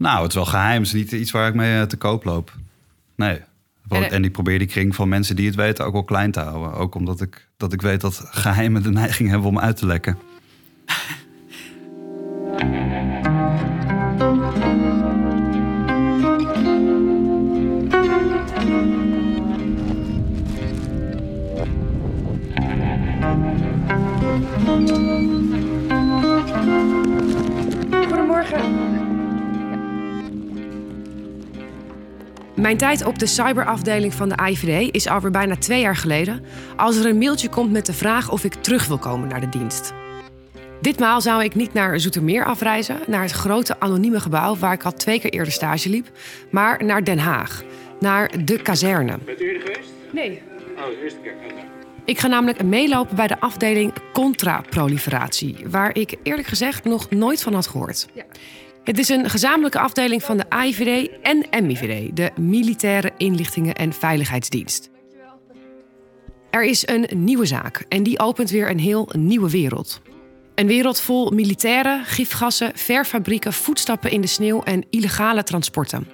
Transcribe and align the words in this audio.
Nou, 0.00 0.18
het 0.22 0.28
is 0.28 0.34
wel 0.34 0.44
geheim. 0.44 0.78
Het 0.78 0.86
is 0.86 0.92
niet 0.92 1.12
iets 1.12 1.30
waar 1.30 1.48
ik 1.48 1.54
mee 1.54 1.80
eh, 1.80 1.86
te 1.86 1.96
koop 1.96 2.24
loop. 2.24 2.52
Nee. 3.14 3.40
En, 3.88 4.10
En, 4.10 4.10
eh, 4.10 4.22
ik 4.22 4.32
probeer 4.32 4.58
die 4.58 4.68
kring 4.68 4.94
van 4.94 5.08
mensen 5.08 5.36
die 5.36 5.46
het 5.46 5.54
weten 5.54 5.84
ook 5.84 5.92
wel 5.92 6.04
klein 6.04 6.30
te 6.30 6.40
houden. 6.40 6.72
Ook 6.72 6.94
omdat 6.94 7.20
ik, 7.20 7.48
dat 7.56 7.72
ik 7.72 7.82
weet 7.82 8.00
dat 8.00 8.22
geheimen 8.30 8.82
de 8.82 8.90
neiging 8.90 9.28
hebben 9.28 9.48
om 9.48 9.58
uit 9.58 9.76
te 9.76 9.86
lekken. 9.86 10.18
Goedemorgen. 28.08 29.09
Mijn 32.60 32.76
tijd 32.76 33.04
op 33.04 33.18
de 33.18 33.26
cyberafdeling 33.26 34.14
van 34.14 34.28
de 34.28 34.48
IVD 34.50 34.94
is 34.94 35.06
alweer 35.06 35.30
bijna 35.30 35.56
twee 35.56 35.80
jaar 35.80 35.96
geleden... 35.96 36.44
als 36.76 36.96
er 36.96 37.06
een 37.06 37.18
mailtje 37.18 37.48
komt 37.48 37.72
met 37.72 37.86
de 37.86 37.92
vraag 37.92 38.30
of 38.30 38.44
ik 38.44 38.54
terug 38.54 38.86
wil 38.86 38.98
komen 38.98 39.28
naar 39.28 39.40
de 39.40 39.48
dienst. 39.48 39.92
Ditmaal 40.80 41.20
zou 41.20 41.44
ik 41.44 41.54
niet 41.54 41.72
naar 41.72 42.00
Zoetermeer 42.00 42.44
afreizen, 42.44 42.98
naar 43.06 43.22
het 43.22 43.30
grote 43.30 43.80
anonieme 43.80 44.20
gebouw... 44.20 44.56
waar 44.56 44.72
ik 44.72 44.82
al 44.82 44.92
twee 44.92 45.20
keer 45.20 45.30
eerder 45.30 45.52
stage 45.52 45.88
liep, 45.88 46.06
maar 46.50 46.84
naar 46.84 47.04
Den 47.04 47.18
Haag, 47.18 47.62
naar 48.00 48.44
de 48.44 48.62
kazerne. 48.62 49.18
Bent 49.24 49.40
u 49.40 49.46
eerder 49.46 49.62
geweest? 49.62 49.90
Nee. 50.12 50.42
Oh, 50.76 50.86
de 50.86 51.02
eerste 51.02 51.18
keer. 51.22 51.34
Ik 52.04 52.18
ga 52.18 52.26
namelijk 52.26 52.64
meelopen 52.64 53.16
bij 53.16 53.26
de 53.26 53.40
afdeling 53.40 53.92
contraproliferatie, 54.12 55.56
waar 55.66 55.96
ik 55.96 56.16
eerlijk 56.22 56.48
gezegd 56.48 56.84
nog 56.84 57.10
nooit 57.10 57.42
van 57.42 57.54
had 57.54 57.66
gehoord. 57.66 58.06
Het 58.90 58.98
is 58.98 59.08
een 59.08 59.30
gezamenlijke 59.30 59.78
afdeling 59.78 60.22
van 60.22 60.36
de 60.36 60.50
AIVD 60.50 61.10
en 61.22 61.66
MIVD, 61.66 62.16
de 62.16 62.30
Militaire 62.36 63.12
Inlichtingen 63.16 63.74
en 63.74 63.92
Veiligheidsdienst. 63.92 64.90
Er 66.50 66.64
is 66.64 66.88
een 66.88 67.08
nieuwe 67.14 67.46
zaak 67.46 67.84
en 67.88 68.02
die 68.02 68.18
opent 68.18 68.50
weer 68.50 68.70
een 68.70 68.78
heel 68.78 69.08
nieuwe 69.16 69.50
wereld. 69.50 70.00
Een 70.54 70.66
wereld 70.66 71.00
vol 71.00 71.30
militairen, 71.30 72.04
gifgassen, 72.04 72.72
verfabrieken, 72.74 73.52
voetstappen 73.52 74.10
in 74.10 74.20
de 74.20 74.26
sneeuw 74.26 74.62
en 74.62 74.84
illegale 74.90 75.42
transporten. 75.42 76.08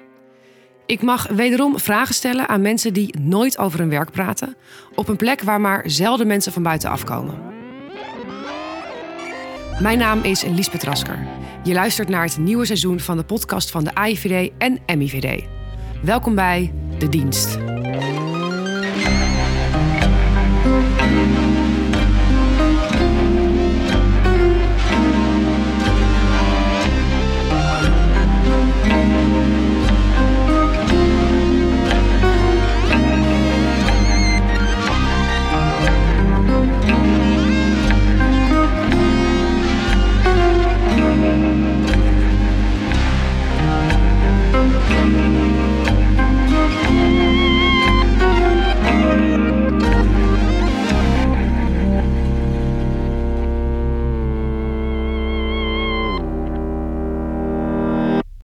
Ik 0.86 1.02
mag 1.02 1.28
wederom 1.28 1.78
vragen 1.78 2.14
stellen 2.14 2.48
aan 2.48 2.62
mensen 2.62 2.92
die 2.92 3.18
nooit 3.20 3.58
over 3.58 3.78
hun 3.78 3.90
werk 3.90 4.11
praten, 4.11 4.56
op 4.94 5.08
een 5.08 5.16
plek 5.16 5.42
waar 5.42 5.61
maar 5.61 5.83
zelden 5.90 6.27
mensen 6.27 6.52
van 6.52 6.62
buiten 6.62 6.90
afkomen. 6.90 7.55
Mijn 9.80 9.98
naam 9.98 10.22
is 10.22 10.42
Liesbeth 10.44 10.82
Rasker. 10.82 11.27
Je 11.62 11.72
luistert 11.72 12.08
naar 12.08 12.24
het 12.24 12.38
nieuwe 12.38 12.66
seizoen 12.66 13.00
van 13.00 13.16
de 13.16 13.24
podcast 13.24 13.70
van 13.70 13.84
de 13.84 13.94
AIVD 13.94 14.52
en 14.58 14.98
MIVD. 14.98 15.44
Welkom 16.02 16.34
bij 16.34 16.72
De 16.98 17.08
Dienst. 17.08 17.75